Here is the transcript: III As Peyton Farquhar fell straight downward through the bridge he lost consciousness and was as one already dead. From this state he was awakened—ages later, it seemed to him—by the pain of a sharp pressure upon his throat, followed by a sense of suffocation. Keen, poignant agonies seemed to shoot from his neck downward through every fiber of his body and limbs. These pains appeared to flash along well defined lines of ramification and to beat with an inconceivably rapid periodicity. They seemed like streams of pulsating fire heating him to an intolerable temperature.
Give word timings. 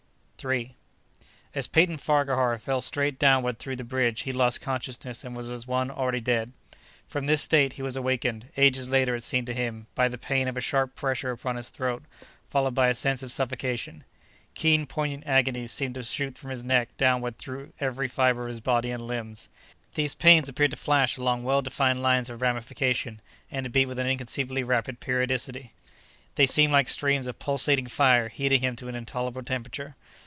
III 0.43 0.75
As 1.53 1.67
Peyton 1.67 1.97
Farquhar 1.97 2.57
fell 2.57 2.81
straight 2.81 3.19
downward 3.19 3.59
through 3.59 3.75
the 3.75 3.83
bridge 3.83 4.21
he 4.21 4.33
lost 4.33 4.59
consciousness 4.59 5.23
and 5.23 5.35
was 5.37 5.51
as 5.51 5.67
one 5.67 5.91
already 5.91 6.19
dead. 6.19 6.51
From 7.05 7.27
this 7.27 7.43
state 7.43 7.73
he 7.73 7.83
was 7.83 7.95
awakened—ages 7.95 8.89
later, 8.89 9.15
it 9.15 9.21
seemed 9.23 9.45
to 9.45 9.53
him—by 9.53 10.07
the 10.07 10.17
pain 10.17 10.47
of 10.47 10.57
a 10.57 10.59
sharp 10.59 10.95
pressure 10.95 11.29
upon 11.29 11.57
his 11.57 11.69
throat, 11.69 12.01
followed 12.49 12.73
by 12.73 12.87
a 12.87 12.95
sense 12.95 13.21
of 13.21 13.31
suffocation. 13.31 14.03
Keen, 14.55 14.87
poignant 14.87 15.27
agonies 15.27 15.71
seemed 15.71 15.93
to 15.93 16.01
shoot 16.01 16.39
from 16.39 16.49
his 16.49 16.63
neck 16.63 16.89
downward 16.97 17.37
through 17.37 17.71
every 17.79 18.07
fiber 18.07 18.41
of 18.41 18.47
his 18.47 18.61
body 18.61 18.89
and 18.89 19.05
limbs. 19.07 19.47
These 19.93 20.15
pains 20.15 20.49
appeared 20.49 20.71
to 20.71 20.75
flash 20.77 21.17
along 21.17 21.43
well 21.43 21.61
defined 21.61 22.01
lines 22.01 22.31
of 22.31 22.41
ramification 22.41 23.21
and 23.51 23.63
to 23.65 23.69
beat 23.69 23.85
with 23.85 23.99
an 23.99 24.07
inconceivably 24.07 24.63
rapid 24.63 24.99
periodicity. 25.01 25.73
They 26.33 26.47
seemed 26.47 26.73
like 26.73 26.89
streams 26.89 27.27
of 27.27 27.37
pulsating 27.37 27.85
fire 27.85 28.27
heating 28.29 28.61
him 28.61 28.75
to 28.77 28.87
an 28.87 28.95
intolerable 28.95 29.43
temperature. 29.43 29.95